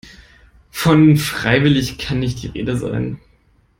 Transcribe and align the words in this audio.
Von 0.71 1.15
freiwillig 1.15 1.99
kann 1.99 2.17
nicht 2.17 2.41
die 2.41 2.47
Rede 2.47 2.75
sein. 2.75 3.19